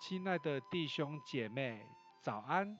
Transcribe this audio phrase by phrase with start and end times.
[0.00, 1.86] 亲爱的弟兄姐妹，
[2.22, 2.78] 早安！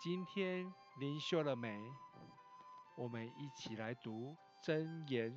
[0.00, 1.82] 今天灵修了没？
[2.96, 5.36] 我们一起来读箴言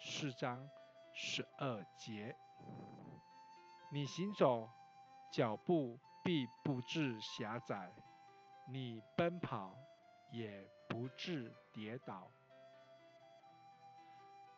[0.00, 0.66] 四章
[1.14, 2.34] 十二节。
[3.92, 4.66] 你行走，
[5.30, 7.92] 脚步必不致狭窄；
[8.66, 9.76] 你奔跑，
[10.32, 12.30] 也不致跌倒。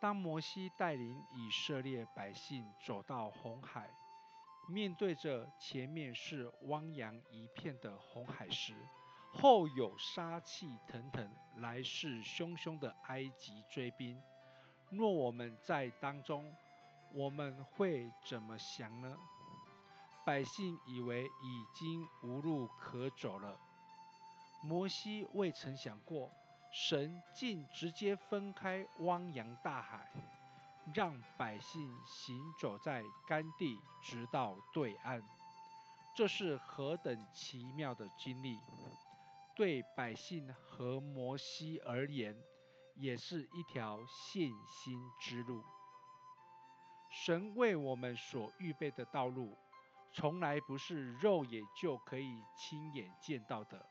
[0.00, 3.90] 当摩西带领以色列百姓走到红海，
[4.68, 8.74] 面对着前面是汪洋一片的红海时，
[9.32, 14.20] 后有杀气腾腾、来势汹汹的埃及追兵。
[14.90, 16.54] 若我们在当中，
[17.12, 19.16] 我们会怎么想呢？
[20.24, 23.58] 百姓以为已经无路可走了。
[24.62, 26.30] 摩西未曾想过，
[26.72, 30.08] 神竟直接分开汪洋大海。
[30.92, 35.22] 让百姓行走在干地，直到对岸，
[36.14, 38.58] 这是何等奇妙的经历！
[39.54, 42.36] 对百姓和摩西而言，
[42.96, 45.62] 也是一条信心之路。
[47.10, 49.56] 神为我们所预备的道路，
[50.12, 53.86] 从来不是肉眼就可以亲眼见到的。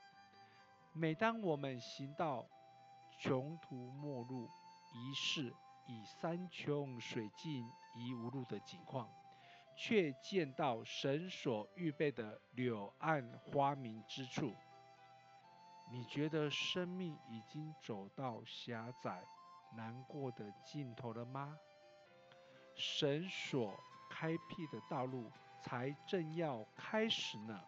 [0.94, 2.46] 每当我们行到
[3.20, 4.50] 穷途末路，
[4.94, 5.54] 疑世
[5.88, 7.66] 以山穷水尽
[7.96, 9.10] 疑无路的景况，
[9.76, 14.54] 却见到神所预备的柳暗花明之处。
[15.92, 19.22] 你觉得生命已经走到狭窄
[19.76, 21.58] 难过的尽头了吗？
[22.76, 23.78] 神所
[24.10, 25.30] 开辟的道路
[25.62, 27.60] 才正要开始呢，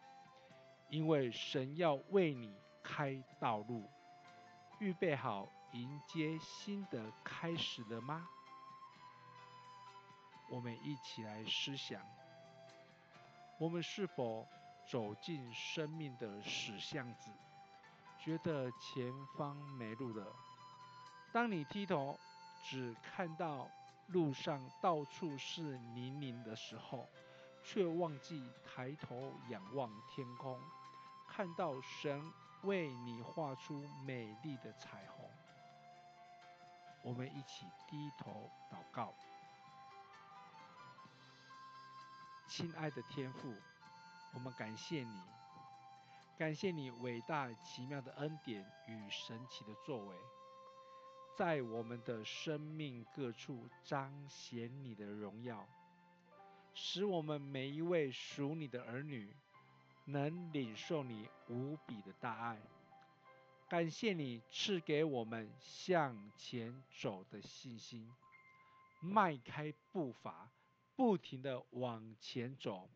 [0.89, 3.89] 因为神要为你开道路，
[4.79, 5.49] 预备好。
[5.73, 8.27] 迎接新的开始了吗？
[10.49, 11.99] 我们一起来思想：
[13.57, 14.47] 我们是否
[14.87, 17.31] 走进生命的死巷子，
[18.19, 20.31] 觉得前方没路了？
[21.31, 22.19] 当你低头
[22.63, 23.67] 只看到
[24.05, 27.09] 路上到处是泥泞的时候，
[27.63, 30.59] 却忘记抬头仰望天空，
[31.27, 32.31] 看到神
[32.61, 35.12] 为你画出美丽的彩虹。
[37.03, 39.13] 我们一起低头祷告，
[42.47, 43.53] 亲爱的天父，
[44.33, 45.21] 我们感谢你，
[46.37, 50.15] 感谢你伟大奇妙的恩典与神奇的作为，
[51.37, 55.67] 在我们的生命各处彰显你的荣耀，
[56.73, 59.35] 使我们每一位属你的儿女
[60.05, 62.57] 能领受你无比的大爱。
[63.73, 68.07] 感谢你赐给我们向前走的信心，
[69.01, 70.51] 迈开步伐，
[70.95, 72.87] 不停地往前走，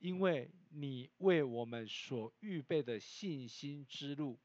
[0.00, 4.38] 因为你为我们所预备的信心之路，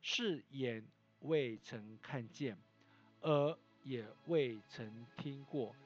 [0.00, 0.86] 是眼
[1.18, 2.56] 未曾看见，
[3.20, 5.76] 耳也未曾听过，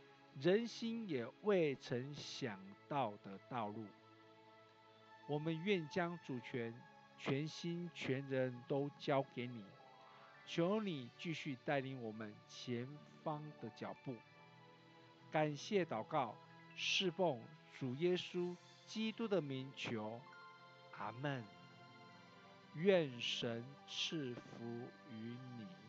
[0.40, 3.84] 人心也未曾想到的道路。
[5.28, 6.72] 我们愿将主权。
[7.26, 9.64] 全心全人都交给你，
[10.46, 12.86] 求你继续带领我们前
[13.22, 14.14] 方的脚步。
[15.32, 16.34] 感谢祷告，
[16.76, 17.40] 侍奉
[17.72, 18.54] 主耶稣
[18.86, 20.20] 基督的名求，
[20.98, 21.42] 阿门。
[22.74, 24.62] 愿神赐福
[25.10, 25.83] 于你。